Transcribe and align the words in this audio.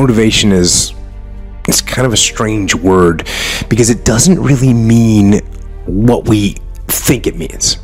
motivation 0.00 0.50
is 0.50 0.94
it's 1.68 1.82
kind 1.82 2.06
of 2.06 2.12
a 2.14 2.16
strange 2.16 2.74
word 2.74 3.28
because 3.68 3.90
it 3.90 4.02
doesn't 4.02 4.40
really 4.40 4.72
mean 4.72 5.40
what 5.84 6.26
we 6.26 6.56
think 6.86 7.26
it 7.26 7.36
means. 7.36 7.76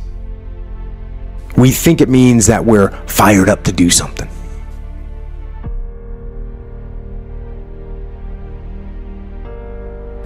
We 1.59 1.71
think 1.71 2.01
it 2.01 2.09
means 2.09 2.47
that 2.47 2.65
we're 2.65 2.89
fired 3.07 3.51
up 3.51 3.65
to 3.65 3.73
do 3.73 3.91
something. 3.91 4.29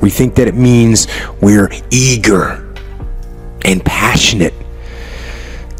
We 0.00 0.10
think 0.10 0.36
that 0.36 0.46
it 0.46 0.54
means 0.54 1.08
we're 1.40 1.70
eager 1.90 2.72
and 3.64 3.84
passionate 3.84 4.54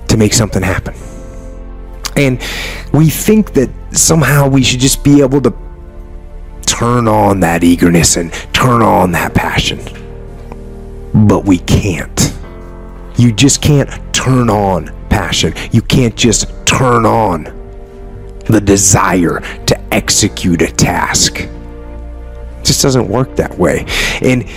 to 0.09 0.17
make 0.17 0.33
something 0.33 0.63
happen. 0.63 0.95
And 2.17 2.43
we 2.93 3.09
think 3.11 3.53
that 3.53 3.71
somehow 3.93 4.49
we 4.49 4.63
should 4.63 4.81
just 4.81 5.03
be 5.05 5.21
able 5.23 5.41
to 5.43 5.70
turn 6.81 7.07
on 7.07 7.41
that 7.41 7.63
eagerness 7.63 8.17
and 8.17 8.33
turn 8.55 8.81
on 8.81 9.13
that 9.13 9.35
passion. 9.35 9.79
But 11.27 11.45
we 11.45 11.59
can't. 11.59 12.35
You 13.19 13.33
just 13.33 13.61
can't 13.61 13.91
turn 14.15 14.49
on 14.49 14.87
passion. 15.11 15.53
You 15.73 15.83
can't 15.83 16.17
just 16.17 16.47
turn 16.65 17.05
on 17.05 17.45
the 18.47 18.63
desire 18.65 19.41
to 19.67 19.95
execute 19.95 20.63
a 20.63 20.73
task. 20.73 21.41
It 21.41 22.65
just 22.65 22.81
doesn't 22.81 23.09
work 23.09 23.37
that 23.37 23.59
way. 23.59 23.85
And 24.23 24.49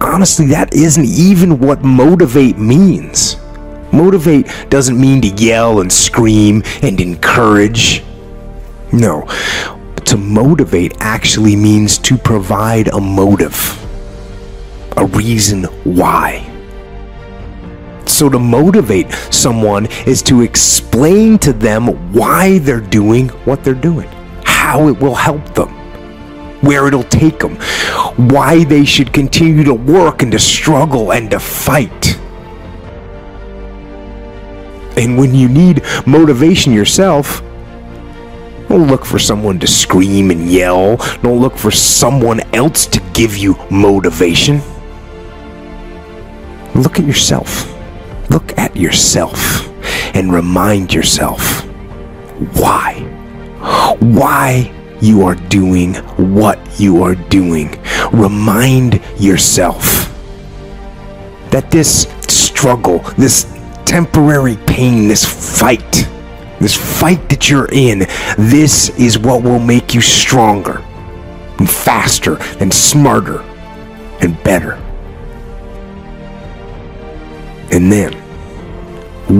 honestly, 0.00 0.46
that 0.46 0.72
isn't 0.72 1.04
even 1.04 1.58
what 1.58 1.82
motivate 1.84 2.56
means. 2.56 3.36
Motivate 3.92 4.46
doesn't 4.70 4.98
mean 4.98 5.20
to 5.20 5.28
yell 5.28 5.82
and 5.82 5.92
scream 5.92 6.62
and 6.80 6.98
encourage. 6.98 8.02
No, 8.90 9.26
to 10.06 10.16
motivate 10.16 10.94
actually 11.00 11.56
means 11.56 11.98
to 11.98 12.16
provide 12.16 12.88
a 12.88 13.00
motive, 13.00 13.56
a 14.96 15.06
reason 15.06 15.64
why. 15.84 16.48
So, 18.06 18.28
to 18.28 18.38
motivate 18.38 19.10
someone 19.30 19.86
is 20.06 20.22
to 20.22 20.42
explain 20.42 21.38
to 21.38 21.52
them 21.52 22.12
why 22.12 22.58
they're 22.58 22.80
doing 22.80 23.28
what 23.46 23.64
they're 23.64 23.74
doing, 23.74 24.08
how 24.44 24.88
it 24.88 24.98
will 25.00 25.14
help 25.14 25.54
them, 25.54 25.68
where 26.60 26.86
it'll 26.86 27.04
take 27.04 27.38
them, 27.38 27.56
why 28.28 28.64
they 28.64 28.84
should 28.84 29.12
continue 29.12 29.64
to 29.64 29.74
work 29.74 30.22
and 30.22 30.30
to 30.32 30.38
struggle 30.38 31.12
and 31.12 31.30
to 31.30 31.40
fight. 31.40 32.18
And 34.96 35.16
when 35.16 35.34
you 35.34 35.48
need 35.48 35.82
motivation 36.06 36.72
yourself, 36.72 37.42
don't 38.72 38.88
look 38.88 39.04
for 39.04 39.18
someone 39.18 39.58
to 39.58 39.66
scream 39.66 40.30
and 40.30 40.50
yell. 40.50 40.96
Don't 41.20 41.40
look 41.40 41.58
for 41.58 41.70
someone 41.70 42.40
else 42.54 42.86
to 42.86 43.00
give 43.12 43.36
you 43.36 43.54
motivation. 43.70 44.62
Look 46.74 46.98
at 46.98 47.04
yourself. 47.04 47.68
Look 48.30 48.56
at 48.58 48.74
yourself 48.74 49.68
and 50.16 50.32
remind 50.32 50.94
yourself 50.94 51.66
why. 52.56 53.00
Why 54.00 54.72
you 55.02 55.22
are 55.26 55.34
doing 55.34 55.96
what 56.34 56.58
you 56.80 57.02
are 57.02 57.14
doing. 57.14 57.78
Remind 58.10 59.02
yourself 59.18 60.10
that 61.50 61.70
this 61.70 62.08
struggle, 62.26 63.00
this 63.18 63.44
temporary 63.84 64.56
pain, 64.66 65.08
this 65.08 65.26
fight, 65.60 66.08
this 66.62 66.76
fight 67.00 67.28
that 67.28 67.50
you're 67.50 67.68
in, 67.72 68.06
this 68.38 68.90
is 68.98 69.18
what 69.18 69.42
will 69.42 69.58
make 69.58 69.94
you 69.94 70.00
stronger 70.00 70.78
and 71.58 71.68
faster 71.68 72.36
and 72.60 72.72
smarter 72.72 73.42
and 74.20 74.42
better. 74.42 74.74
And 77.70 77.90
then, 77.90 78.12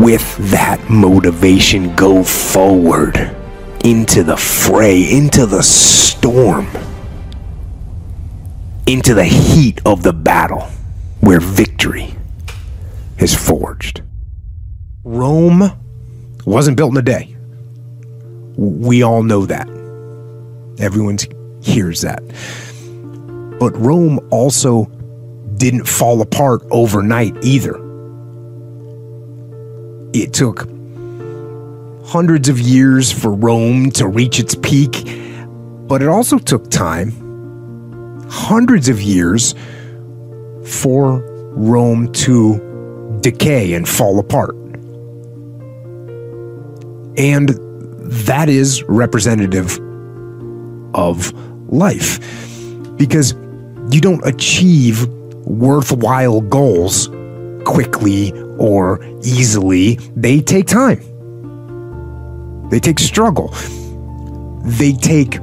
with 0.01 0.37
that 0.51 0.85
motivation, 0.89 1.95
go 1.97 2.25
forward 2.25 3.37
into 3.85 4.23
the 4.23 4.37
fray, 4.37 5.03
into 5.11 5.45
the 5.45 5.63
storm, 5.63 6.67
into 8.87 9.15
the 9.15 9.25
heat 9.25 9.81
of 9.85 10.03
the 10.03 10.13
battle 10.13 10.69
where 11.21 11.41
victory 11.41 12.15
is 13.19 13.35
forged. 13.35 14.03
Rome 15.05 15.82
wasn't 16.45 16.77
built 16.77 16.93
in 16.93 16.97
a 16.99 17.03
day. 17.03 17.35
We 18.57 19.03
all 19.03 19.23
know 19.23 19.47
that. 19.47 19.69
Everyone 20.79 21.19
hears 21.63 22.01
that. 22.03 22.23
But 23.59 23.77
Rome 23.77 24.19
also 24.31 24.87
didn't 25.57 25.87
fall 25.87 26.21
apart 26.21 26.63
overnight 26.71 27.37
either. 27.43 27.77
It 30.13 30.33
took 30.33 30.69
hundreds 32.05 32.49
of 32.49 32.59
years 32.59 33.11
for 33.11 33.33
Rome 33.33 33.91
to 33.93 34.09
reach 34.09 34.41
its 34.41 34.55
peak, 34.55 35.05
but 35.87 36.03
it 36.03 36.09
also 36.09 36.39
took 36.39 36.71
time, 36.71 37.13
hundreds 38.29 38.89
of 38.89 39.01
years, 39.01 39.55
for 40.67 41.21
Rome 41.55 42.13
to 42.13 43.19
decay 43.21 43.75
and 43.75 43.89
fall 43.89 44.19
apart. 44.19 44.57
And 47.17 47.51
that 48.29 48.49
is 48.49 48.83
representative 48.85 49.79
of 50.95 51.33
life 51.73 52.19
because 52.97 53.35
you 53.91 54.01
don't 54.01 54.25
achieve 54.27 55.07
worthwhile 55.47 56.41
goals 56.41 57.09
quickly 57.65 58.33
or 58.59 59.03
easily. 59.23 59.97
They 60.17 60.41
take 60.41 60.67
time, 60.67 61.01
they 62.71 62.81
take 62.81 62.99
struggle, 62.99 63.49
they 64.65 64.93
take 64.93 65.39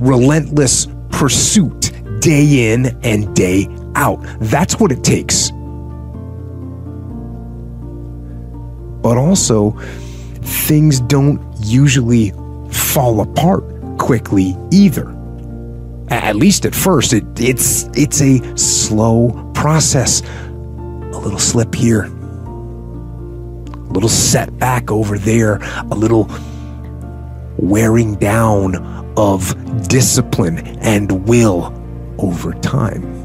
relentless 0.00 0.86
pursuit 1.10 1.92
day 2.20 2.72
in 2.72 2.98
and 3.02 3.34
day 3.34 3.68
out. 3.94 4.20
That's 4.40 4.78
what 4.78 4.92
it 4.92 5.02
takes. 5.02 5.50
But 9.02 9.16
also, 9.16 9.78
things 10.48 11.00
don't 11.00 11.40
usually 11.58 12.32
fall 12.70 13.20
apart 13.20 13.64
quickly 13.98 14.56
either. 14.70 15.14
At 16.10 16.36
least 16.36 16.64
at 16.64 16.74
first, 16.74 17.12
it, 17.12 17.24
it's 17.38 17.84
it's 17.94 18.22
a 18.22 18.56
slow 18.56 19.52
process. 19.54 20.22
A 20.22 21.18
little 21.20 21.38
slip 21.38 21.74
here, 21.74 22.04
a 22.04 23.92
little 23.92 24.08
setback 24.08 24.90
over 24.90 25.18
there, 25.18 25.56
a 25.90 25.94
little 25.94 26.30
wearing 27.58 28.14
down 28.14 28.76
of 29.16 29.54
discipline 29.88 30.58
and 30.78 31.26
will 31.26 31.74
over 32.18 32.52
time. 32.54 33.17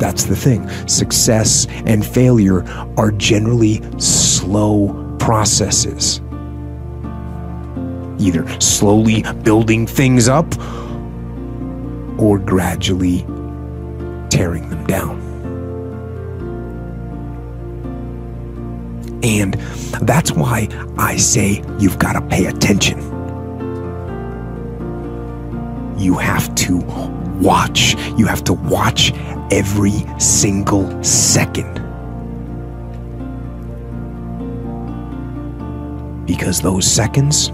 That's 0.00 0.24
the 0.24 0.34
thing. 0.34 0.66
Success 0.88 1.66
and 1.84 2.04
failure 2.04 2.64
are 2.96 3.12
generally 3.12 3.82
slow 3.98 5.16
processes. 5.18 6.22
Either 8.18 8.48
slowly 8.60 9.22
building 9.42 9.86
things 9.86 10.26
up 10.26 10.46
or 12.18 12.38
gradually 12.38 13.20
tearing 14.30 14.68
them 14.70 14.86
down. 14.86 15.20
And 19.22 19.54
that's 20.00 20.32
why 20.32 20.68
I 20.96 21.18
say 21.18 21.62
you've 21.78 21.98
got 21.98 22.14
to 22.14 22.22
pay 22.22 22.46
attention. 22.46 22.98
You 25.98 26.14
have 26.14 26.54
to 26.54 26.80
watch. 27.40 27.96
You 28.16 28.26
have 28.26 28.44
to 28.44 28.52
watch 28.52 29.12
every 29.50 30.04
single 30.18 31.02
second. 31.02 31.74
Because 36.26 36.60
those 36.60 36.86
seconds, 36.86 37.48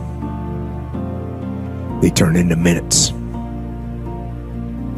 they 2.03 2.11
turn 2.11 2.37
into 2.37 2.57
minutes. 2.57 3.11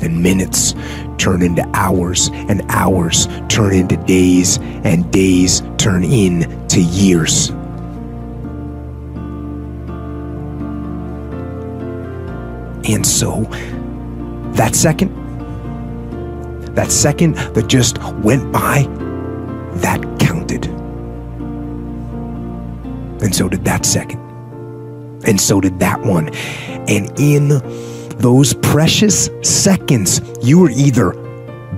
And 0.01 0.23
minutes 0.23 0.75
turn 1.19 1.43
into 1.43 1.69
hours, 1.75 2.31
and 2.33 2.63
hours 2.69 3.27
turn 3.49 3.75
into 3.75 3.97
days, 3.97 4.59
and 4.85 5.11
days 5.13 5.63
turn 5.77 6.05
into 6.05 6.81
years. 6.81 7.51
And 12.89 13.05
so, 13.07 13.45
that 14.59 14.75
second, 14.75 15.15
that 16.75 16.91
second 16.91 17.37
that 17.55 17.69
just 17.69 17.97
went 18.25 18.53
by, 18.53 18.83
that 19.77 20.01
counted. 20.19 20.67
And 23.23 23.33
so 23.33 23.49
did 23.49 23.65
that 23.67 23.87
second. 23.87 24.19
And 25.29 25.41
so 25.41 25.61
did 25.61 25.79
that 25.79 26.01
one. 26.01 26.35
And 26.89 27.09
in 27.21 27.61
those 28.19 28.55
precious 28.55 29.31
seconds, 29.43 30.21
you 30.43 30.59
were 30.59 30.71
either 30.71 31.13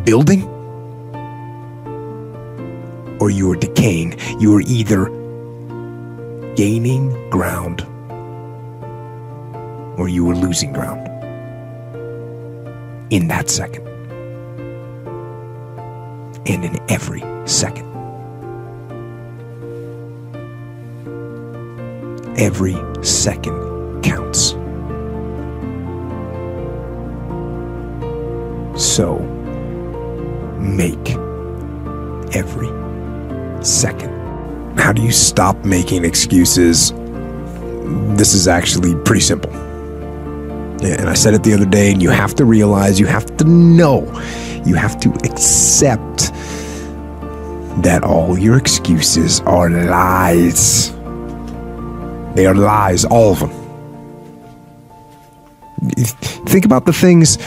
building 0.04 0.48
or 3.20 3.28
you 3.28 3.48
were 3.48 3.56
decaying. 3.56 4.18
You 4.40 4.52
were 4.52 4.62
either 4.62 5.10
gaining 6.54 7.28
ground 7.28 7.82
or 9.98 10.08
you 10.08 10.24
were 10.24 10.34
losing 10.34 10.72
ground 10.72 11.19
in 13.10 13.28
that 13.28 13.50
second. 13.50 13.86
And 16.46 16.64
in 16.64 16.78
every 16.88 17.22
second. 17.46 17.86
Every 22.38 22.76
second 23.04 24.02
counts. 24.02 24.50
So 28.82 29.18
make 30.58 31.10
every 32.34 32.70
second. 33.64 34.10
How 34.78 34.92
do 34.92 35.02
you 35.02 35.12
stop 35.12 35.62
making 35.64 36.04
excuses? 36.04 36.92
This 38.16 38.32
is 38.32 38.48
actually 38.48 38.94
pretty 39.04 39.20
simple. 39.20 39.69
And 40.82 41.08
I 41.10 41.14
said 41.14 41.34
it 41.34 41.42
the 41.42 41.52
other 41.52 41.66
day, 41.66 41.92
and 41.92 42.02
you 42.02 42.10
have 42.10 42.34
to 42.36 42.44
realize, 42.44 42.98
you 42.98 43.06
have 43.06 43.36
to 43.36 43.44
know, 43.44 44.00
you 44.64 44.74
have 44.74 44.98
to 45.00 45.10
accept 45.24 46.32
that 47.82 48.02
all 48.02 48.38
your 48.38 48.56
excuses 48.56 49.40
are 49.40 49.68
lies. 49.68 50.90
They 52.34 52.46
are 52.46 52.54
lies, 52.54 53.04
all 53.04 53.32
of 53.32 53.40
them. 53.40 53.50
Think 56.46 56.64
about 56.64 56.86
the 56.86 56.92
things 56.92 57.38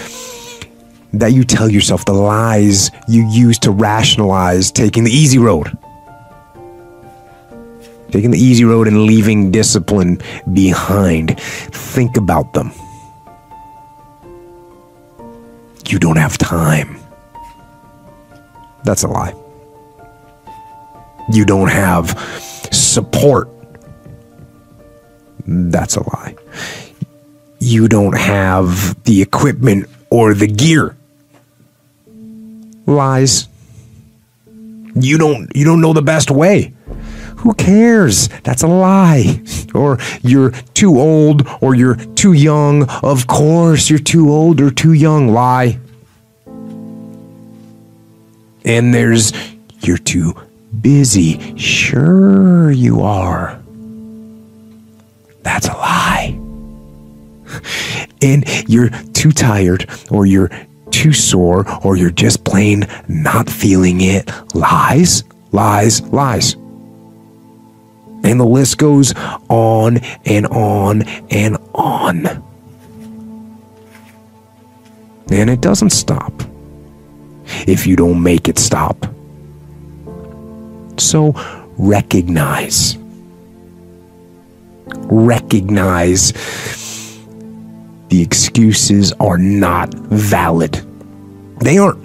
that 1.14 1.34
you 1.34 1.44
tell 1.44 1.70
yourself, 1.70 2.06
the 2.06 2.14
lies 2.14 2.92
you 3.08 3.28
use 3.30 3.60
to 3.60 3.72
rationalize 3.72 4.72
taking 4.72 5.04
the 5.04 5.12
easy 5.12 5.38
road. 5.38 5.78
Taking 8.12 8.32
the 8.32 8.40
easy 8.40 8.64
road 8.64 8.88
and 8.88 9.04
leaving 9.04 9.52
discipline 9.52 10.22
behind. 10.54 11.40
Think 11.40 12.18
about 12.18 12.54
them. 12.54 12.72
You 15.88 16.00
don't 16.00 16.18
have 16.18 16.38
time. 16.38 16.98
That's 18.84 19.04
a 19.04 19.08
lie. 19.08 19.34
You 21.32 21.46
don't 21.46 21.70
have 21.70 22.18
support. 22.72 23.50
That's 25.46 25.96
a 25.96 26.04
lie. 26.04 26.36
You 27.60 27.88
don't 27.88 28.18
have 28.18 29.02
the 29.04 29.22
equipment 29.22 29.90
or 30.10 30.34
the 30.34 30.48
gear. 30.48 30.96
Lies. 32.86 33.48
You 34.96 35.18
don't 35.18 35.56
you 35.56 35.66
don't 35.66 35.82
know 35.82 35.94
the 35.94 36.02
best 36.02 36.30
way. 36.30 36.74
Who 37.44 37.54
cares? 37.56 38.30
That's 38.44 38.64
a 38.64 38.68
lie. 38.68 39.42
Or 39.76 40.00
you're 40.22 40.52
too 40.74 40.98
old 40.98 41.46
or 41.60 41.76
you're 41.76 41.98
too 42.16 42.32
young. 42.32 42.90
Of 43.04 43.28
course, 43.28 43.90
you're 43.90 44.00
too 44.00 44.30
old 44.30 44.62
or 44.62 44.72
too 44.72 44.94
young. 44.94 45.28
Lie. 45.28 45.78
And 48.64 48.94
there's 48.94 49.34
you're 49.82 49.98
too 49.98 50.36
busy. 50.80 51.58
Sure, 51.58 52.72
you 52.72 53.02
are. 53.02 53.62
That's 55.42 55.68
a 55.68 55.74
lie. 55.74 56.40
And 58.22 58.46
you're 58.70 58.90
too 59.12 59.34
tired, 59.34 59.90
or 60.10 60.26
you're 60.26 60.50
too 60.92 61.12
sore, 61.12 61.66
or 61.86 61.98
you're 61.98 62.10
just 62.10 62.46
plain 62.46 62.88
not 63.10 63.50
feeling 63.50 64.00
it. 64.00 64.32
Lies, 64.56 65.26
lies, 65.52 66.02
lies. 66.04 66.56
And 68.24 68.40
the 68.40 68.46
list 68.46 68.78
goes 68.78 69.14
on 69.50 69.98
and 70.26 70.48
on 70.48 71.04
and 71.30 71.58
on. 71.76 72.26
And 75.32 75.50
it 75.50 75.62
doesn't 75.62 75.90
stop 75.90 76.32
if 77.68 77.86
you 77.86 77.96
don't 77.96 78.22
make 78.22 78.48
it 78.48 78.58
stop. 78.58 79.06
So 80.98 81.34
recognize. 81.78 82.98
Recognize 85.06 86.34
the 88.10 88.22
excuses 88.22 89.12
are 89.14 89.38
not 89.38 89.94
valid. 89.94 90.74
They 91.62 91.78
aren't. 91.78 92.04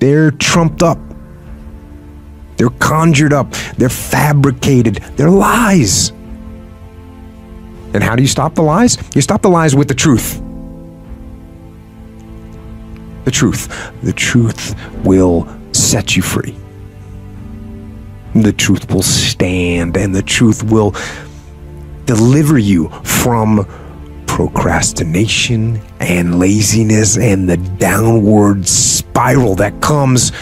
They're 0.00 0.30
trumped 0.32 0.82
up. 0.82 0.98
They're 2.60 2.68
conjured 2.68 3.32
up. 3.32 3.52
They're 3.78 3.88
fabricated. 3.88 4.96
They're 5.16 5.30
lies. 5.30 6.10
And 7.94 8.02
how 8.02 8.14
do 8.14 8.20
you 8.20 8.28
stop 8.28 8.54
the 8.54 8.60
lies? 8.60 8.98
You 9.14 9.22
stop 9.22 9.40
the 9.40 9.48
lies 9.48 9.74
with 9.74 9.88
the 9.88 9.94
truth. 9.94 10.42
The 13.24 13.30
truth. 13.30 13.92
The 14.02 14.12
truth 14.12 14.74
will 15.06 15.48
set 15.72 16.16
you 16.16 16.20
free. 16.20 16.54
The 18.34 18.52
truth 18.52 18.92
will 18.92 19.04
stand 19.04 19.96
and 19.96 20.14
the 20.14 20.20
truth 20.22 20.62
will 20.62 20.94
deliver 22.04 22.58
you 22.58 22.90
from 23.04 23.66
procrastination 24.26 25.80
and 25.98 26.38
laziness 26.38 27.16
and 27.16 27.48
the 27.48 27.56
downward 27.56 28.68
spiral 28.68 29.54
that 29.54 29.80
comes 29.80 30.32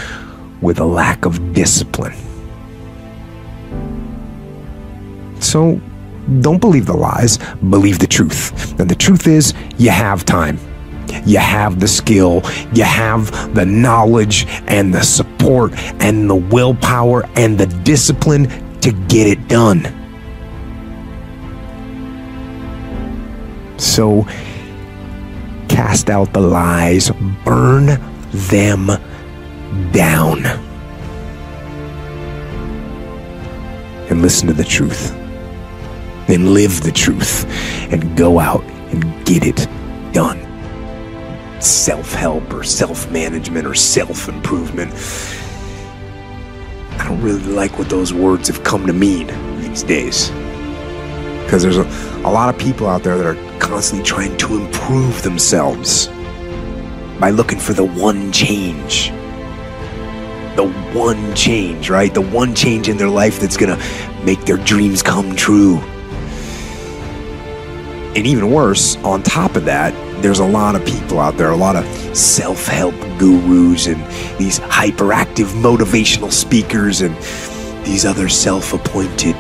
with 0.61 0.81
a 0.81 0.85
lack 0.85 1.25
of 1.25 1.53
discipline. 1.53 2.17
So 5.41 5.81
don't 6.41 6.61
believe 6.61 6.87
the 6.87 6.97
lies, 6.97 7.39
believe 7.71 7.99
the 7.99 8.07
truth. 8.07 8.79
And 8.79 8.91
the 8.91 8.95
truth 8.95 9.27
is, 9.27 9.55
you 9.79 9.91
have 9.91 10.25
time. 10.25 10.59
You 11.25 11.39
have 11.39 11.81
the 11.81 11.89
skill, 11.89 12.43
you 12.73 12.85
have 12.85 13.55
the 13.55 13.65
knowledge 13.65 14.47
and 14.67 14.93
the 14.93 15.03
support 15.03 15.73
and 16.03 16.29
the 16.29 16.35
willpower 16.35 17.27
and 17.35 17.57
the 17.57 17.67
discipline 17.67 18.49
to 18.81 18.93
get 19.09 19.27
it 19.27 19.49
done. 19.49 19.95
So 23.79 24.25
cast 25.69 26.11
out 26.11 26.33
the 26.35 26.41
lies, 26.41 27.11
burn 27.45 27.99
them 28.31 28.91
down. 29.93 30.45
And 34.11 34.23
listen 34.23 34.49
to 34.49 34.55
the 34.55 34.65
truth. 34.65 35.13
And 36.29 36.55
live 36.55 36.83
the 36.83 36.93
truth. 36.93 37.47
And 37.93 38.17
go 38.17 38.39
out 38.39 38.63
and 38.65 39.03
get 39.25 39.45
it 39.45 39.69
done. 40.13 40.45
Self 41.61 42.15
help 42.15 42.53
or 42.53 42.63
self 42.63 43.11
management 43.11 43.67
or 43.67 43.75
self 43.75 44.29
improvement. 44.29 44.93
I 46.99 47.07
don't 47.07 47.21
really 47.21 47.43
like 47.43 47.79
what 47.79 47.89
those 47.89 48.13
words 48.13 48.49
have 48.49 48.65
come 48.65 48.87
to 48.87 48.93
mean 48.93 49.27
these 49.61 49.83
days. 49.83 50.31
Because 51.45 51.63
there's 51.63 51.79
a, 51.79 51.87
a 52.25 52.31
lot 52.31 52.53
of 52.53 52.61
people 52.61 52.87
out 52.87 53.03
there 53.03 53.17
that 53.17 53.27
are 53.27 53.59
constantly 53.59 54.05
trying 54.05 54.37
to 54.39 54.57
improve 54.57 55.23
themselves 55.23 56.09
by 57.19 57.31
looking 57.31 57.59
for 57.59 57.73
the 57.73 57.85
one 57.85 58.31
change 58.33 59.13
the 60.59 60.69
one 60.93 61.33
change, 61.37 61.89
right? 61.89 62.13
The 62.13 62.21
one 62.21 62.53
change 62.53 62.89
in 62.89 62.97
their 62.97 63.09
life 63.09 63.39
that's 63.39 63.57
going 63.57 63.79
to 63.79 64.25
make 64.25 64.41
their 64.41 64.57
dreams 64.57 65.05
come 65.05 65.37
true. 65.37 65.77
And 68.17 68.27
even 68.27 68.51
worse, 68.51 68.97
on 69.05 69.23
top 69.23 69.55
of 69.55 69.67
that, 69.67 69.95
there's 70.21 70.41
a 70.41 70.45
lot 70.45 70.75
of 70.75 70.85
people 70.85 71.21
out 71.21 71.37
there, 71.37 71.51
a 71.51 71.57
lot 71.57 71.77
of 71.77 71.87
self 72.17 72.67
help 72.67 72.97
gurus 73.21 73.87
and 73.87 74.05
these 74.37 74.59
hyperactive 74.59 75.47
motivational 75.63 76.33
speakers 76.33 77.03
and 77.03 77.17
these 77.87 78.05
other 78.05 78.29
self 78.29 78.73
appointed 78.73 79.37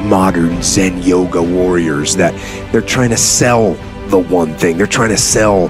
modern 0.00 0.60
Zen 0.60 1.00
yoga 1.04 1.40
warriors 1.40 2.16
that 2.16 2.34
they're 2.72 2.80
trying 2.80 3.10
to 3.10 3.16
sell 3.16 3.74
the 4.08 4.18
one 4.18 4.54
thing. 4.54 4.76
They're 4.76 4.88
trying 4.88 5.10
to 5.10 5.16
sell 5.16 5.68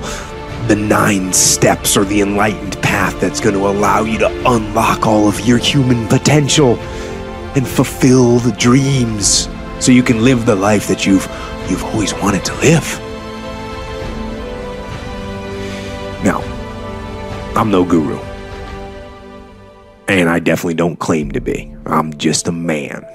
the 0.68 0.76
nine 0.76 1.32
steps 1.32 1.96
or 1.96 2.04
the 2.04 2.20
enlightened 2.20 2.80
path 2.82 3.18
that's 3.20 3.40
going 3.40 3.54
to 3.54 3.66
allow 3.66 4.02
you 4.02 4.18
to 4.18 4.28
unlock 4.46 5.06
all 5.06 5.26
of 5.26 5.40
your 5.40 5.56
human 5.56 6.06
potential 6.08 6.78
and 7.56 7.66
fulfill 7.66 8.38
the 8.38 8.52
dreams 8.52 9.48
so 9.80 9.92
you 9.92 10.02
can 10.02 10.22
live 10.22 10.44
the 10.44 10.54
life 10.54 10.86
that 10.88 11.06
you've 11.06 11.26
you've 11.70 11.82
always 11.84 12.12
wanted 12.14 12.44
to 12.44 12.54
live. 12.56 12.98
Now, 16.22 16.40
I'm 17.56 17.70
no 17.70 17.84
guru. 17.84 18.18
And 20.06 20.28
I 20.28 20.38
definitely 20.38 20.74
don't 20.74 20.98
claim 20.98 21.32
to 21.32 21.40
be. 21.40 21.74
I'm 21.86 22.12
just 22.18 22.46
a 22.46 22.52
man. 22.52 23.06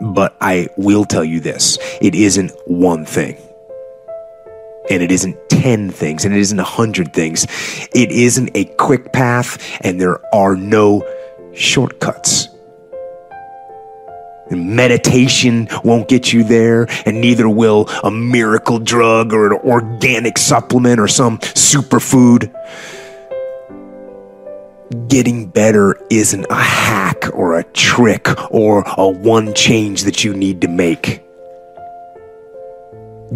But 0.00 0.36
I 0.40 0.68
will 0.76 1.04
tell 1.04 1.24
you 1.24 1.40
this 1.40 1.78
it 2.00 2.14
isn't 2.14 2.52
one 2.66 3.04
thing. 3.04 3.36
And 4.90 5.02
it 5.02 5.10
isn't 5.10 5.36
10 5.50 5.90
things, 5.90 6.24
and 6.24 6.34
it 6.34 6.40
isn't 6.40 6.56
100 6.56 7.12
things. 7.12 7.46
It 7.94 8.10
isn't 8.10 8.50
a 8.54 8.64
quick 8.64 9.12
path, 9.12 9.58
and 9.82 10.00
there 10.00 10.18
are 10.34 10.56
no 10.56 11.06
shortcuts. 11.52 12.48
Meditation 14.50 15.68
won't 15.84 16.08
get 16.08 16.32
you 16.32 16.42
there, 16.42 16.86
and 17.04 17.20
neither 17.20 17.48
will 17.48 17.86
a 18.02 18.10
miracle 18.10 18.78
drug 18.78 19.32
or 19.34 19.52
an 19.52 19.60
organic 19.64 20.38
supplement 20.38 21.00
or 21.00 21.08
some 21.08 21.38
superfood. 21.38 22.50
Getting 25.08 25.46
better 25.46 25.98
isn't 26.08 26.46
a 26.48 26.54
hack 26.54 27.28
or 27.34 27.58
a 27.58 27.64
trick 27.64 28.26
or 28.50 28.84
a 28.96 29.06
one 29.06 29.52
change 29.52 30.04
that 30.04 30.24
you 30.24 30.32
need 30.32 30.62
to 30.62 30.68
make. 30.68 31.27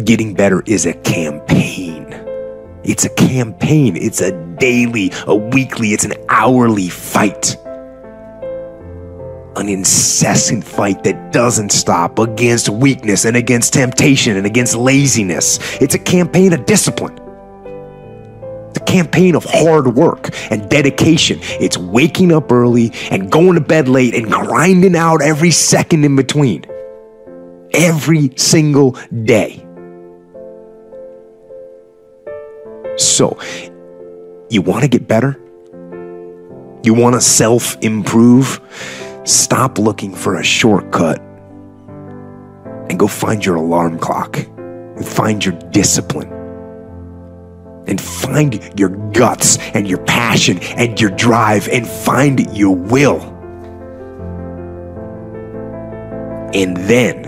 Getting 0.01 0.33
better 0.33 0.63
is 0.65 0.87
a 0.87 0.93
campaign. 0.93 2.07
It's 2.83 3.05
a 3.05 3.09
campaign. 3.09 3.95
It's 3.95 4.21
a 4.21 4.31
daily, 4.57 5.11
a 5.27 5.35
weekly, 5.35 5.89
it's 5.89 6.03
an 6.03 6.13
hourly 6.29 6.89
fight. 6.89 7.55
An 9.55 9.69
incessant 9.69 10.63
fight 10.63 11.03
that 11.03 11.31
doesn't 11.31 11.71
stop 11.71 12.17
against 12.17 12.69
weakness 12.69 13.23
and 13.25 13.37
against 13.37 13.73
temptation 13.73 14.35
and 14.35 14.47
against 14.47 14.75
laziness. 14.75 15.59
It's 15.79 15.93
a 15.93 15.99
campaign 15.99 16.53
of 16.53 16.65
discipline. 16.65 17.19
It's 18.69 18.79
a 18.79 18.85
campaign 18.85 19.35
of 19.35 19.45
hard 19.47 19.93
work 19.93 20.31
and 20.49 20.67
dedication. 20.69 21.37
It's 21.43 21.77
waking 21.77 22.31
up 22.31 22.51
early 22.51 22.91
and 23.11 23.31
going 23.31 23.53
to 23.53 23.61
bed 23.61 23.87
late 23.87 24.15
and 24.15 24.25
grinding 24.25 24.95
out 24.95 25.21
every 25.21 25.51
second 25.51 26.03
in 26.03 26.15
between. 26.15 26.65
Every 27.75 28.31
single 28.37 28.97
day. 29.23 29.62
So, 32.97 33.39
you 34.49 34.61
want 34.61 34.83
to 34.83 34.87
get 34.87 35.07
better? 35.07 35.39
You 36.83 36.93
want 36.93 37.15
to 37.15 37.21
self 37.21 37.77
improve? 37.81 38.59
Stop 39.23 39.79
looking 39.79 40.13
for 40.13 40.35
a 40.35 40.43
shortcut 40.43 41.19
and 42.89 42.99
go 42.99 43.07
find 43.07 43.43
your 43.43 43.55
alarm 43.55 43.97
clock 43.97 44.37
and 44.37 45.07
find 45.07 45.43
your 45.43 45.55
discipline 45.71 46.31
and 47.87 47.99
find 47.99 48.79
your 48.79 48.89
guts 49.11 49.57
and 49.73 49.87
your 49.87 50.03
passion 50.05 50.59
and 50.59 50.99
your 50.99 51.09
drive 51.11 51.67
and 51.69 51.87
find 51.87 52.55
your 52.55 52.75
will. 52.75 53.21
And 56.53 56.77
then, 56.77 57.25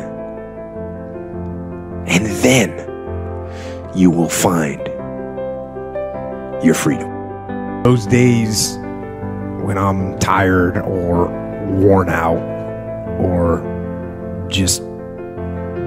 and 2.08 2.26
then 2.44 2.86
you 3.96 4.12
will 4.12 4.30
find 4.30 4.95
your 6.66 6.74
freedom. 6.74 7.12
Those 7.84 8.08
days 8.08 8.78
when 9.62 9.78
I'm 9.78 10.18
tired 10.18 10.78
or 10.80 11.28
worn 11.68 12.10
out 12.10 12.40
or 13.20 13.62
just 14.50 14.82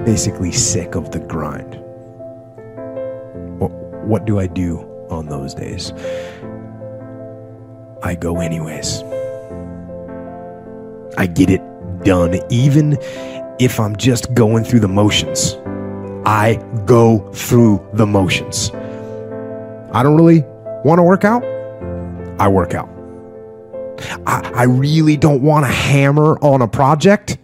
basically 0.05 0.53
sick 0.53 0.95
of 0.95 1.11
the 1.11 1.19
grind. 1.19 1.75
What, 3.59 3.71
what 4.07 4.25
do 4.25 4.39
I 4.39 4.47
do 4.47 4.79
on 5.11 5.27
those 5.27 5.53
days? 5.55 5.93
I 8.03 8.15
go 8.15 8.41
anyways. 8.41 9.03
I 11.17 11.27
get 11.27 11.51
it 11.51 11.63
done, 12.05 12.39
even 12.49 12.97
if 13.59 13.81
I'm 13.81 13.97
just 13.97 14.33
going 14.35 14.63
through 14.63 14.81
the 14.81 14.89
motions. 14.89 15.57
I 16.25 16.63
go 16.87 17.19
through 17.33 17.85
the 17.95 18.07
motions. 18.07 18.71
I 19.93 20.03
don't 20.03 20.17
really 20.17 20.45
Want 20.85 20.99
to 20.99 21.03
work 21.03 21.25
out? 21.25 21.45
I 22.39 22.49
work 22.49 22.75
out. 22.75 22.89
I, 24.27 24.53
I 24.55 24.63
really 24.65 25.17
don't 25.17 25.43
want 25.43 25.67
to 25.67 25.73
hammer 25.73 26.39
on 26.41 26.63
a 26.63 26.69
project. 26.69 27.39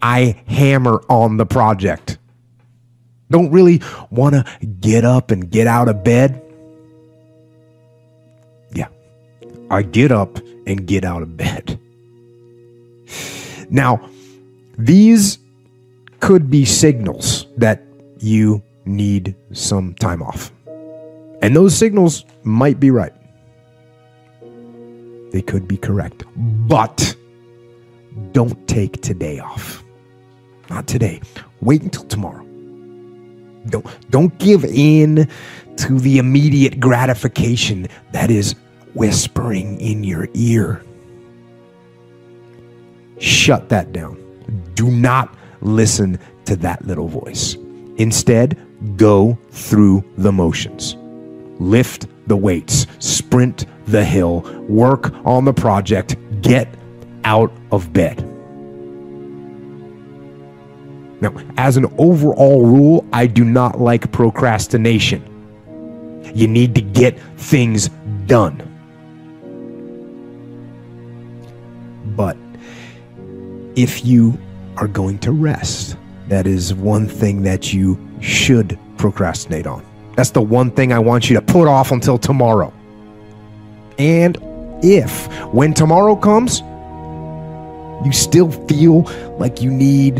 I 0.00 0.42
hammer 0.46 1.02
on 1.08 1.36
the 1.36 1.44
project. 1.44 2.18
Don't 3.30 3.50
really 3.50 3.82
want 4.10 4.34
to 4.34 4.66
get 4.66 5.04
up 5.04 5.30
and 5.30 5.50
get 5.50 5.66
out 5.66 5.88
of 5.88 6.02
bed. 6.04 6.42
Yeah, 8.72 8.88
I 9.70 9.82
get 9.82 10.12
up 10.12 10.38
and 10.66 10.86
get 10.86 11.04
out 11.04 11.22
of 11.22 11.36
bed. 11.36 11.78
Now, 13.68 14.08
these 14.78 15.38
could 16.20 16.50
be 16.50 16.64
signals 16.64 17.46
that 17.56 17.82
you 18.18 18.62
need 18.84 19.34
some 19.52 19.94
time 19.94 20.22
off. 20.22 20.52
And 21.42 21.54
those 21.54 21.76
signals 21.76 22.24
might 22.42 22.80
be 22.80 22.90
right. 22.90 23.12
They 25.32 25.42
could 25.42 25.68
be 25.68 25.76
correct. 25.76 26.24
But 26.66 27.14
don't 28.32 28.66
take 28.68 29.02
today 29.02 29.38
off. 29.38 29.84
Not 30.70 30.86
today. 30.86 31.20
Wait 31.60 31.82
until 31.82 32.04
tomorrow. 32.04 32.44
Don't 33.68 33.86
don't 34.10 34.36
give 34.38 34.64
in 34.64 35.28
to 35.76 35.98
the 35.98 36.18
immediate 36.18 36.80
gratification 36.80 37.88
that 38.12 38.30
is 38.30 38.54
whispering 38.94 39.80
in 39.80 40.04
your 40.04 40.28
ear. 40.34 40.82
Shut 43.18 43.68
that 43.68 43.92
down. 43.92 44.16
Do 44.74 44.90
not 44.90 45.34
listen 45.60 46.18
to 46.46 46.56
that 46.56 46.86
little 46.86 47.08
voice. 47.08 47.56
Instead, 47.96 48.58
go 48.96 49.38
through 49.50 50.04
the 50.16 50.32
motions 50.32 50.96
lift 51.58 52.06
the 52.26 52.36
weights, 52.36 52.86
sprint 52.98 53.66
the 53.86 54.04
hill, 54.04 54.40
work 54.68 55.14
on 55.24 55.44
the 55.44 55.52
project, 55.52 56.16
get 56.42 56.68
out 57.24 57.52
of 57.72 57.92
bed. 57.92 58.22
Now, 61.20 61.32
as 61.56 61.76
an 61.76 61.86
overall 61.96 62.66
rule, 62.66 63.06
I 63.12 63.26
do 63.26 63.44
not 63.44 63.80
like 63.80 64.12
procrastination. 64.12 65.22
You 66.34 66.46
need 66.46 66.74
to 66.74 66.82
get 66.82 67.18
things 67.38 67.88
done. 68.26 68.62
But 72.16 72.36
if 73.76 74.04
you 74.04 74.38
are 74.76 74.88
going 74.88 75.18
to 75.20 75.32
rest, 75.32 75.96
that 76.28 76.46
is 76.46 76.74
one 76.74 77.08
thing 77.08 77.42
that 77.42 77.72
you 77.72 77.98
should 78.20 78.78
procrastinate 78.98 79.66
on. 79.66 79.84
That's 80.16 80.30
the 80.30 80.40
one 80.40 80.70
thing 80.70 80.92
I 80.92 80.98
want 80.98 81.28
you 81.28 81.36
to 81.36 81.42
put 81.42 81.68
off 81.68 81.92
until 81.92 82.18
tomorrow. 82.18 82.72
And 83.98 84.38
if, 84.82 85.26
when 85.52 85.74
tomorrow 85.74 86.16
comes, 86.16 86.60
you 88.04 88.12
still 88.12 88.50
feel 88.50 89.02
like 89.38 89.62
you 89.62 89.70
need 89.70 90.16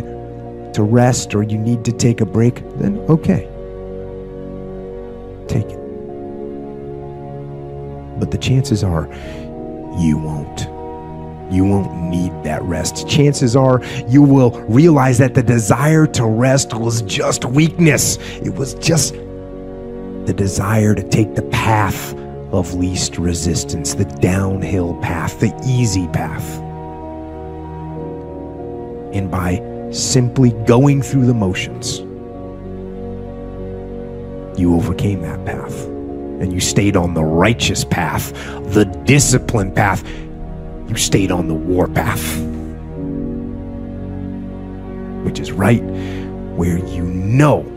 to 0.75 0.83
rest 0.83 1.35
or 1.35 1.43
you 1.43 1.59
need 1.59 1.85
to 1.87 1.93
take 1.93 2.21
a 2.21 2.26
break, 2.26 2.57
then 2.79 2.99
okay. 3.09 3.49
Take 5.49 5.67
it. 5.67 5.81
But 8.19 8.31
the 8.31 8.38
chances 8.38 8.85
are 8.85 9.07
you 9.99 10.19
won't. 10.19 10.69
You 11.53 11.65
won't 11.65 11.95
need 12.03 12.33
that 12.43 12.62
rest. 12.62 13.09
Chances 13.09 13.57
are 13.57 13.83
you 14.09 14.23
will 14.23 14.50
realize 14.62 15.19
that 15.19 15.35
the 15.35 15.43
desire 15.43 16.07
to 16.09 16.26
rest 16.26 16.75
was 16.75 17.03
just 17.03 17.45
weakness. 17.45 18.19
It 18.43 18.55
was 18.55 18.75
just 18.75 19.15
the 20.26 20.35
desire 20.35 20.95
to 20.95 21.02
take 21.09 21.35
the 21.35 21.42
path 21.42 22.14
of 22.52 22.75
least 22.75 23.16
resistance, 23.16 23.95
the 23.95 24.04
downhill 24.04 24.95
path, 24.97 25.38
the 25.40 25.54
easy 25.64 26.09
path. 26.09 26.59
And 29.14 29.30
by 29.30 29.62
simply 29.92 30.50
going 30.66 31.00
through 31.02 31.26
the 31.26 31.35
motions, 31.35 32.00
you 34.59 34.75
overcame 34.75 35.23
that 35.23 35.45
path 35.45 35.85
and 36.40 36.52
you 36.52 36.61
stayed 36.61 36.97
on 36.97 37.14
the 37.14 37.25
righteous 37.25 37.85
path, 37.85 38.33
the 38.73 38.85
disciplined 39.04 39.75
path. 39.75 40.06
You 40.88 40.97
stayed 40.97 41.30
on 41.30 41.49
the 41.49 41.54
war 41.54 41.88
path, 41.88 42.38
which 45.25 45.40
is 45.40 45.52
right 45.52 45.83
where 46.56 46.78
you 46.78 47.04
know 47.04 47.75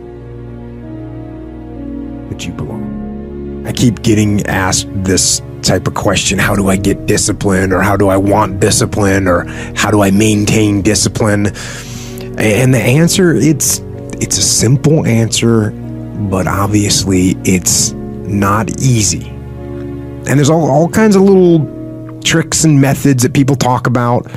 that 2.30 2.46
you 2.46 2.54
belong. 2.54 3.66
I 3.68 3.72
keep 3.72 4.02
getting 4.02 4.46
asked 4.48 4.88
this 5.04 5.42
type 5.62 5.88
of 5.88 5.94
question 5.94 6.40
how 6.40 6.56
do 6.56 6.70
I 6.70 6.78
get 6.78 7.06
discipline, 7.06 7.72
or 7.72 7.82
how 7.82 7.98
do 7.98 8.08
I 8.08 8.18
want 8.18 8.60
discipline, 8.60 9.28
or 9.28 9.46
how 9.76 9.92
do 9.92 10.02
I 10.02 10.12
maintain 10.12 10.82
discipline? 10.82 11.48
And 12.38 12.74
the 12.74 12.82
answer 12.82 13.36
it's 13.36 13.80
it's 14.22 14.38
a 14.38 14.42
simple 14.42 15.06
answer, 15.06 15.72
but 16.30 16.48
obviously 16.48 17.32
it's 17.44 17.92
not 17.92 18.70
easy. 18.82 19.28
And 19.28 20.38
there's 20.38 20.50
all, 20.50 20.70
all 20.70 20.90
kinds 20.90 21.16
of 21.16 21.24
little 21.24 22.22
tricks 22.22 22.64
and 22.64 22.80
methods 22.80 23.24
that 23.24 23.34
people 23.34 23.56
talk 23.56 23.88
about. 23.88 24.30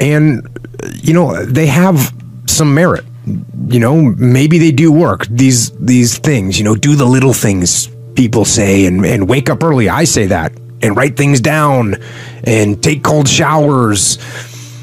And 0.00 0.46
you 0.94 1.12
know, 1.12 1.44
they 1.44 1.66
have 1.66 2.12
some 2.46 2.74
merit. 2.74 3.04
You 3.68 3.80
know, 3.80 4.00
maybe 4.16 4.58
they 4.58 4.70
do 4.70 4.92
work. 4.92 5.26
These 5.28 5.70
these 5.72 6.18
things, 6.18 6.58
you 6.58 6.64
know, 6.64 6.76
do 6.76 6.94
the 6.94 7.04
little 7.04 7.32
things 7.32 7.88
people 8.14 8.44
say 8.44 8.86
and, 8.86 9.04
and 9.04 9.28
wake 9.28 9.50
up 9.50 9.62
early. 9.62 9.88
I 9.88 10.04
say 10.04 10.26
that. 10.26 10.52
And 10.82 10.96
write 10.96 11.16
things 11.16 11.40
down 11.40 11.96
and 12.44 12.82
take 12.82 13.02
cold 13.02 13.28
showers 13.28 14.18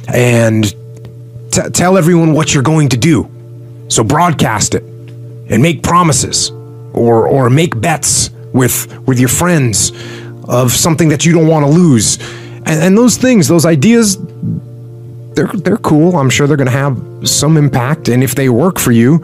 and 0.07 0.63
t- 1.51 1.69
tell 1.71 1.97
everyone 1.97 2.33
what 2.33 2.53
you're 2.53 2.63
going 2.63 2.89
to 2.89 2.97
do. 2.97 3.29
So 3.89 4.03
broadcast 4.03 4.75
it 4.75 4.83
and 4.83 5.61
make 5.61 5.83
promises 5.83 6.49
or 6.93 7.27
or 7.27 7.49
make 7.49 7.79
bets 7.79 8.31
with 8.53 8.99
with 9.07 9.19
your 9.19 9.29
friends 9.29 9.91
of 10.45 10.71
something 10.71 11.09
that 11.09 11.25
you 11.25 11.33
don't 11.33 11.47
want 11.47 11.65
to 11.65 11.71
lose. 11.71 12.17
And, 12.65 12.81
and 12.81 12.97
those 12.97 13.17
things, 13.17 13.47
those 13.47 13.65
ideas, 13.65 14.17
they're 15.35 15.47
they're 15.47 15.77
cool. 15.77 16.17
I'm 16.17 16.29
sure 16.29 16.47
they're 16.47 16.57
going 16.57 16.71
to 16.71 16.71
have 16.71 17.27
some 17.27 17.57
impact, 17.57 18.09
and 18.09 18.23
if 18.23 18.35
they 18.35 18.49
work 18.49 18.79
for 18.79 18.91
you, 18.91 19.19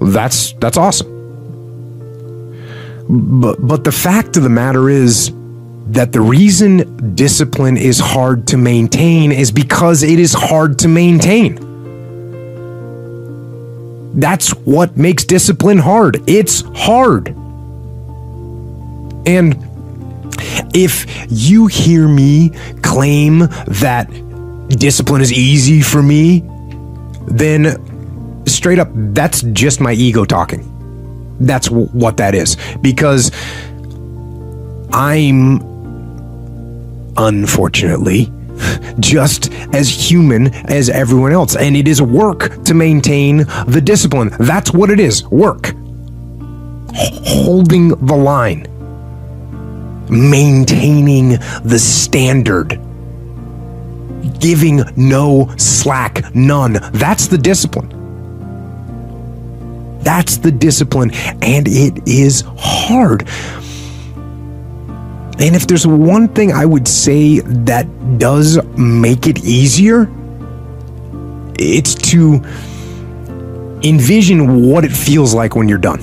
that's 0.00 0.52
that's 0.54 0.76
awesome. 0.76 1.12
But 3.08 3.66
but 3.66 3.84
the 3.84 3.92
fact 3.92 4.36
of 4.36 4.42
the 4.42 4.50
matter 4.50 4.88
is 4.88 5.30
that 5.88 6.12
the 6.12 6.20
reason 6.20 7.14
discipline 7.14 7.76
is 7.76 8.00
hard 8.00 8.48
to 8.48 8.56
maintain 8.56 9.30
is 9.30 9.52
because 9.52 10.02
it 10.02 10.18
is 10.18 10.32
hard 10.32 10.78
to 10.80 10.88
maintain. 10.88 11.64
That's 14.18 14.50
what 14.50 14.96
makes 14.96 15.24
discipline 15.24 15.78
hard. 15.78 16.22
It's 16.26 16.62
hard. 16.74 17.28
And 19.26 19.56
if 20.74 21.06
you 21.30 21.66
hear 21.66 22.08
me 22.08 22.50
claim 22.82 23.40
that 23.66 24.08
discipline 24.68 25.20
is 25.22 25.32
easy 25.32 25.80
for 25.80 26.02
me, 26.02 26.42
then 27.26 28.44
straight 28.46 28.78
up, 28.78 28.88
that's 28.92 29.42
just 29.42 29.80
my 29.80 29.92
ego 29.92 30.24
talking. 30.24 30.72
That's 31.40 31.68
w- 31.68 31.88
what 31.88 32.16
that 32.16 32.34
is. 32.34 32.56
Because 32.80 33.30
I'm, 34.92 35.60
unfortunately, 37.16 38.32
just 39.00 39.52
as 39.74 39.88
human 39.88 40.54
as 40.66 40.88
everyone 40.88 41.32
else. 41.32 41.56
And 41.56 41.76
it 41.76 41.86
is 41.86 42.00
work 42.00 42.64
to 42.64 42.74
maintain 42.74 43.38
the 43.66 43.82
discipline. 43.82 44.30
That's 44.38 44.72
what 44.72 44.90
it 44.90 45.00
is 45.00 45.24
work. 45.28 45.74
Holding 46.94 47.88
the 47.88 48.16
line, 48.16 48.66
maintaining 50.08 51.30
the 51.64 51.78
standard, 51.78 52.80
giving 54.40 54.82
no 54.96 55.52
slack, 55.56 56.34
none. 56.34 56.78
That's 56.92 57.26
the 57.26 57.38
discipline. 57.38 57.90
That's 60.02 60.36
the 60.38 60.52
discipline. 60.52 61.10
And 61.42 61.66
it 61.68 62.06
is 62.06 62.44
hard. 62.58 63.28
And 65.38 65.54
if 65.54 65.66
there's 65.66 65.86
one 65.86 66.28
thing 66.28 66.52
I 66.52 66.64
would 66.64 66.88
say 66.88 67.40
that 67.40 67.86
does 68.18 68.62
make 68.76 69.26
it 69.26 69.44
easier, 69.44 70.08
it's 71.58 71.94
to 72.10 72.42
envision 73.82 74.62
what 74.62 74.84
it 74.84 74.92
feels 74.92 75.34
like 75.34 75.54
when 75.54 75.68
you're 75.68 75.78
done. 75.78 76.00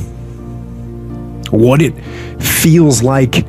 What 1.49 1.81
it 1.81 1.93
feels 2.41 3.01
like 3.01 3.45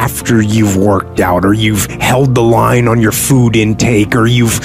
after 0.00 0.40
you've 0.40 0.78
worked 0.78 1.20
out, 1.20 1.44
or 1.44 1.52
you've 1.52 1.84
held 1.86 2.34
the 2.34 2.42
line 2.42 2.88
on 2.88 3.02
your 3.02 3.12
food 3.12 3.54
intake, 3.54 4.16
or 4.16 4.26
you've 4.26 4.58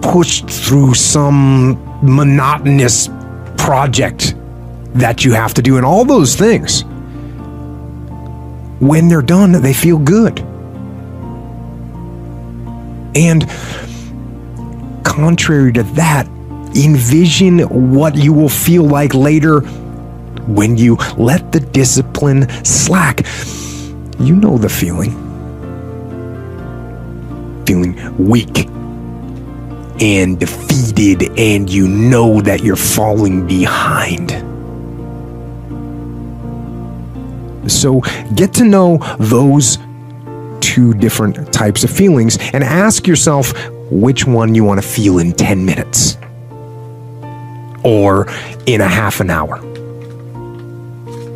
pushed 0.00 0.48
through 0.48 0.94
some 0.94 1.76
monotonous 2.02 3.08
project 3.56 4.36
that 4.94 5.24
you 5.24 5.32
have 5.32 5.52
to 5.54 5.60
do, 5.60 5.76
and 5.76 5.84
all 5.84 6.04
those 6.04 6.36
things 6.36 6.84
when 8.80 9.08
they're 9.08 9.22
done, 9.22 9.52
they 9.52 9.74
feel 9.74 9.98
good. 9.98 10.38
And 13.16 13.46
contrary 15.04 15.72
to 15.72 15.82
that, 15.94 16.28
envision 16.76 17.58
what 17.92 18.14
you 18.14 18.32
will 18.32 18.48
feel 18.48 18.84
like 18.84 19.14
later 19.14 19.60
when 20.46 20.76
you 20.76 20.96
let 21.18 21.50
the 21.50 21.58
discipline 21.58 22.48
slack. 22.64 23.26
You 24.20 24.36
know 24.36 24.58
the 24.58 24.68
feeling. 24.68 25.12
Feeling 27.66 28.16
weak 28.18 28.66
and 30.00 30.38
defeated, 30.38 31.30
and 31.38 31.70
you 31.70 31.88
know 31.88 32.40
that 32.42 32.62
you're 32.62 32.76
falling 32.76 33.46
behind. 33.46 34.30
So 37.70 38.00
get 38.34 38.52
to 38.54 38.64
know 38.64 38.98
those 39.18 39.78
two 40.60 40.94
different 40.94 41.52
types 41.52 41.84
of 41.84 41.90
feelings 41.90 42.38
and 42.52 42.62
ask 42.62 43.06
yourself 43.06 43.52
which 43.90 44.26
one 44.26 44.54
you 44.54 44.64
want 44.64 44.82
to 44.82 44.86
feel 44.86 45.18
in 45.18 45.32
10 45.32 45.64
minutes 45.64 46.16
or 47.82 48.28
in 48.66 48.80
a 48.80 48.88
half 48.88 49.20
an 49.20 49.30
hour. 49.30 49.56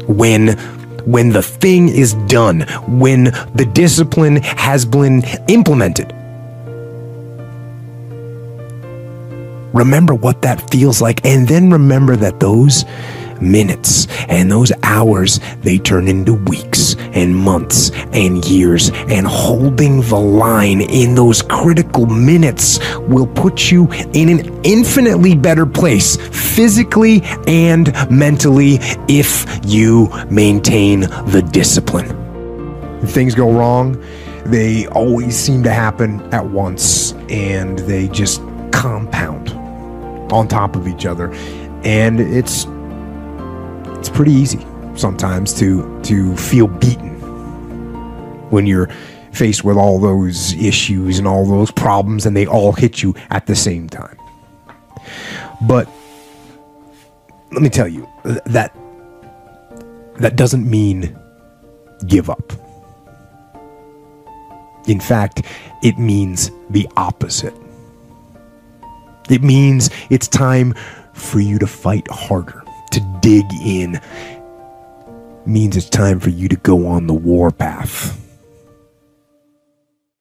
When 0.06 0.58
when 1.06 1.30
the 1.30 1.42
thing 1.42 1.88
is 1.88 2.14
done, 2.26 2.60
when 2.86 3.24
the 3.54 3.68
discipline 3.72 4.36
has 4.36 4.84
been 4.84 5.22
implemented. 5.48 6.12
Remember 9.74 10.14
what 10.14 10.42
that 10.42 10.70
feels 10.70 11.02
like 11.02 11.24
and 11.24 11.48
then 11.48 11.70
remember 11.70 12.14
that 12.16 12.38
those 12.38 12.84
minutes 13.40 14.06
and 14.28 14.50
those 14.50 14.72
hours 14.84 15.40
they 15.62 15.78
turn 15.78 16.06
into 16.06 16.34
weeks 16.34 16.73
and 17.14 17.34
months 17.34 17.90
and 18.12 18.44
years 18.44 18.90
and 19.08 19.26
holding 19.26 20.00
the 20.02 20.18
line 20.18 20.80
in 20.80 21.14
those 21.14 21.42
critical 21.42 22.06
minutes 22.06 22.78
will 23.00 23.26
put 23.26 23.70
you 23.70 23.90
in 24.12 24.28
an 24.28 24.60
infinitely 24.64 25.34
better 25.34 25.66
place 25.66 26.16
physically 26.56 27.22
and 27.46 27.92
mentally 28.10 28.78
if 29.08 29.46
you 29.64 30.08
maintain 30.30 31.00
the 31.00 31.42
discipline. 31.52 32.08
Things 33.06 33.34
go 33.34 33.50
wrong 33.52 34.02
they 34.44 34.86
always 34.88 35.36
seem 35.36 35.62
to 35.62 35.70
happen 35.70 36.20
at 36.32 36.44
once 36.44 37.12
and 37.30 37.78
they 37.80 38.08
just 38.08 38.42
compound 38.72 39.50
on 40.32 40.46
top 40.48 40.76
of 40.76 40.86
each 40.86 41.06
other. 41.06 41.32
And 41.82 42.20
it's 42.20 42.66
it's 43.98 44.08
pretty 44.10 44.32
easy 44.32 44.66
sometimes 44.96 45.52
to 45.54 46.00
to 46.02 46.36
feel 46.36 46.66
beaten 46.66 47.14
when 48.50 48.66
you're 48.66 48.88
faced 49.32 49.64
with 49.64 49.76
all 49.76 49.98
those 49.98 50.54
issues 50.54 51.18
and 51.18 51.26
all 51.26 51.44
those 51.44 51.70
problems 51.70 52.24
and 52.24 52.36
they 52.36 52.46
all 52.46 52.72
hit 52.72 53.02
you 53.02 53.14
at 53.30 53.46
the 53.46 53.56
same 53.56 53.88
time. 53.88 54.16
But 55.62 55.88
let 57.52 57.62
me 57.62 57.68
tell 57.68 57.88
you 57.88 58.08
that 58.46 58.74
that 60.16 60.36
doesn't 60.36 60.68
mean 60.68 61.18
give 62.06 62.30
up. 62.30 62.52
In 64.86 65.00
fact, 65.00 65.42
it 65.82 65.98
means 65.98 66.50
the 66.70 66.86
opposite. 66.96 67.54
It 69.30 69.42
means 69.42 69.90
it's 70.10 70.28
time 70.28 70.74
for 71.14 71.40
you 71.40 71.58
to 71.58 71.66
fight 71.66 72.06
harder 72.08 72.62
to 72.92 73.18
dig 73.22 73.46
in 73.64 74.00
means 75.46 75.76
it's 75.76 75.88
time 75.88 76.20
for 76.20 76.30
you 76.30 76.48
to 76.48 76.56
go 76.56 76.86
on 76.86 77.06
the 77.06 77.14
warpath. 77.14 78.23